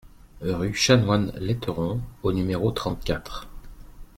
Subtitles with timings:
[0.41, 3.47] Rue Chanoine Letteron au numéro trente-quatre